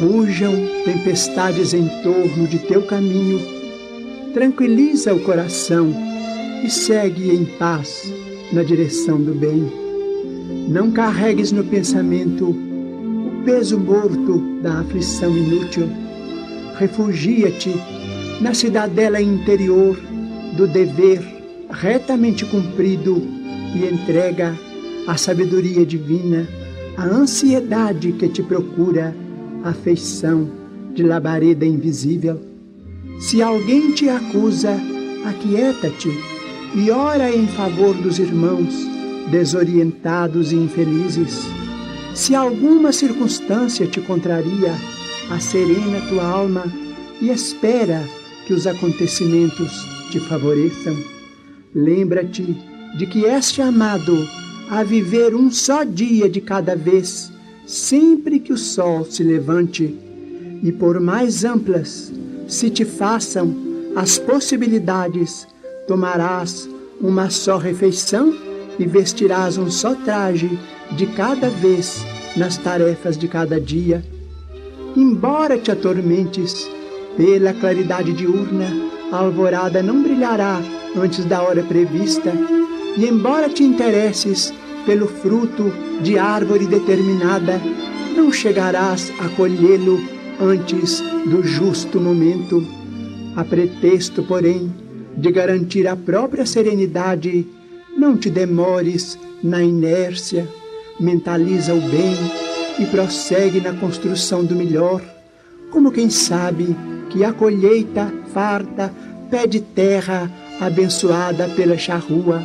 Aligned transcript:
Rujam 0.00 0.54
tempestades 0.84 1.72
em 1.72 1.86
torno 2.02 2.48
de 2.48 2.58
teu 2.58 2.82
caminho, 2.82 3.40
tranquiliza 4.34 5.14
o 5.14 5.20
coração 5.20 5.94
e 6.64 6.70
segue 6.70 7.30
em 7.30 7.44
paz 7.44 8.12
na 8.52 8.64
direção 8.64 9.20
do 9.20 9.32
bem. 9.32 9.70
Não 10.68 10.90
carregues 10.90 11.52
no 11.52 11.62
pensamento 11.62 12.48
o 12.48 13.42
peso 13.44 13.78
morto 13.78 14.60
da 14.60 14.80
aflição 14.80 15.36
inútil. 15.36 15.88
Refugia-te 16.78 17.74
na 18.40 18.54
cidadela 18.54 19.20
interior 19.20 19.96
do 20.56 20.66
dever 20.66 21.39
retamente 21.72 22.44
cumprido 22.44 23.22
e 23.74 23.86
entrega 23.86 24.58
a 25.06 25.16
sabedoria 25.16 25.84
divina, 25.86 26.46
a 26.96 27.04
ansiedade 27.04 28.12
que 28.12 28.28
te 28.28 28.42
procura, 28.42 29.14
a 29.64 29.70
afeição 29.70 30.50
de 30.94 31.02
labareda 31.02 31.64
invisível. 31.64 32.40
Se 33.20 33.42
alguém 33.42 33.92
te 33.92 34.08
acusa, 34.08 34.76
aquieta-te 35.24 36.10
e 36.74 36.90
ora 36.90 37.34
em 37.34 37.46
favor 37.48 37.94
dos 37.94 38.18
irmãos 38.18 38.74
desorientados 39.30 40.52
e 40.52 40.56
infelizes. 40.56 41.46
Se 42.14 42.34
alguma 42.34 42.92
circunstância 42.92 43.86
te 43.86 44.00
contraria, 44.00 44.74
acerena 45.30 46.00
tua 46.08 46.24
alma 46.24 46.64
e 47.20 47.30
espera 47.30 48.02
que 48.46 48.52
os 48.52 48.66
acontecimentos 48.66 49.86
te 50.10 50.18
favoreçam. 50.18 51.19
Lembra-te 51.74 52.56
de 52.98 53.06
que 53.06 53.26
és 53.26 53.52
chamado 53.52 54.26
a 54.68 54.82
viver 54.82 55.36
um 55.36 55.52
só 55.52 55.84
dia 55.84 56.28
de 56.28 56.40
cada 56.40 56.74
vez, 56.74 57.30
sempre 57.64 58.40
que 58.40 58.52
o 58.52 58.58
sol 58.58 59.04
se 59.04 59.22
levante, 59.22 59.96
e 60.62 60.72
por 60.72 60.98
mais 60.98 61.44
amplas 61.44 62.12
se 62.48 62.70
te 62.70 62.84
façam 62.84 63.54
as 63.94 64.18
possibilidades, 64.18 65.46
tomarás 65.86 66.68
uma 67.00 67.30
só 67.30 67.56
refeição 67.56 68.34
e 68.76 68.84
vestirás 68.84 69.56
um 69.56 69.70
só 69.70 69.94
traje 69.94 70.58
de 70.96 71.06
cada 71.06 71.48
vez 71.48 72.04
nas 72.36 72.56
tarefas 72.56 73.16
de 73.16 73.28
cada 73.28 73.60
dia. 73.60 74.04
Embora 74.96 75.56
te 75.56 75.70
atormentes 75.70 76.68
pela 77.16 77.54
claridade 77.54 78.12
diurna, 78.12 78.66
a 79.12 79.18
alvorada 79.18 79.82
não 79.82 80.02
brilhará 80.02 80.60
antes 80.96 81.24
da 81.24 81.42
hora 81.42 81.62
prevista, 81.62 82.32
e 82.96 83.06
embora 83.06 83.48
te 83.48 83.62
interesses 83.62 84.52
pelo 84.84 85.06
fruto 85.06 85.72
de 86.02 86.18
árvore 86.18 86.66
determinada, 86.66 87.60
não 88.16 88.32
chegarás 88.32 89.12
a 89.20 89.28
colhê-lo 89.30 90.00
antes 90.40 91.00
do 91.26 91.42
justo 91.42 92.00
momento. 92.00 92.66
A 93.36 93.44
pretexto, 93.44 94.22
porém, 94.22 94.72
de 95.16 95.30
garantir 95.30 95.86
a 95.86 95.96
própria 95.96 96.46
serenidade, 96.46 97.46
não 97.96 98.16
te 98.16 98.30
demores 98.30 99.18
na 99.42 99.62
inércia, 99.62 100.48
mentaliza 100.98 101.74
o 101.74 101.80
bem 101.80 102.16
e 102.78 102.86
prossegue 102.86 103.60
na 103.60 103.72
construção 103.74 104.44
do 104.44 104.56
melhor, 104.56 105.02
como 105.70 105.92
quem 105.92 106.10
sabe 106.10 106.74
que 107.10 107.24
a 107.24 107.32
colheita 107.32 108.12
farta 108.32 108.92
pede 109.30 109.60
terra 109.60 110.30
abençoada 110.60 111.48
pela 111.48 111.78
charrua. 111.78 112.42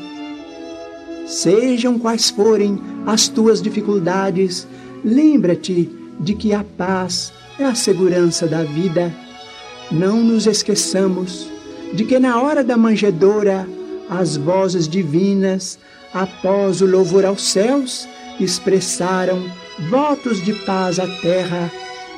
Sejam 1.27 1.99
quais 1.99 2.30
forem 2.30 2.80
as 3.05 3.27
tuas 3.27 3.61
dificuldades, 3.61 4.67
lembra-te 5.03 5.89
de 6.19 6.34
que 6.34 6.53
a 6.53 6.63
paz 6.63 7.34
é 7.59 7.66
a 7.66 7.75
segurança 7.75 8.47
da 8.47 8.63
vida. 8.63 9.13
Não 9.91 10.23
nos 10.23 10.47
esqueçamos 10.47 11.47
de 11.94 12.06
que 12.06 12.17
na 12.19 12.41
hora 12.41 12.63
da 12.63 12.78
manjedoura 12.78 13.67
as 14.09 14.38
vozes 14.38 14.88
divinas, 14.88 15.78
após 16.13 16.81
o 16.81 16.85
louvor 16.85 17.25
aos 17.25 17.44
céus, 17.44 18.07
expressaram 18.39 19.44
votos 19.89 20.44
de 20.44 20.53
paz 20.66 21.00
à 21.00 21.07
terra 21.07 21.72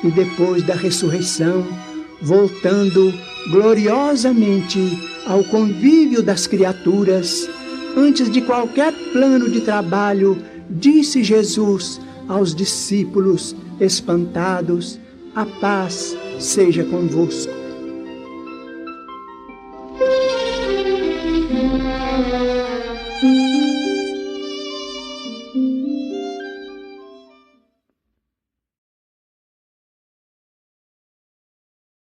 e 0.04 0.10
depois 0.10 0.62
da 0.62 0.74
ressurreição, 0.74 1.66
voltando 2.20 3.12
gloriosamente 3.50 4.78
ao 5.26 5.42
convívio 5.44 6.22
das 6.22 6.46
criaturas, 6.46 7.48
antes 7.96 8.30
de 8.30 8.40
qualquer 8.42 8.92
plano 9.12 9.48
de 9.50 9.60
trabalho, 9.60 10.38
disse 10.68 11.22
Jesus 11.22 12.00
aos 12.28 12.54
discípulos 12.54 13.54
espantados: 13.80 14.98
A 15.34 15.44
paz 15.44 16.16
seja 16.38 16.84
convosco. 16.84 17.67